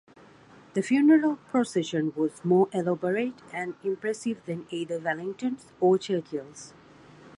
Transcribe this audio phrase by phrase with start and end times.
[0.73, 6.73] The funeral procession was more elaborate and impressive than either Wellington's or Churchill's.